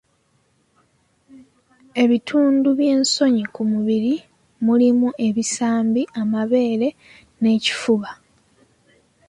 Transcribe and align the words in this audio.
Ebitundu 2.03 2.67
ebyensonyi 2.73 3.43
ku 3.53 3.61
mubiri 3.71 4.13
mulimu 4.65 5.07
ebisambi, 5.27 6.01
amabeere 6.21 6.87
n'ekifuba. 7.41 8.09